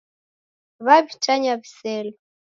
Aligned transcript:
W'aw'itanya 0.85 1.53
wiselo 1.61 2.11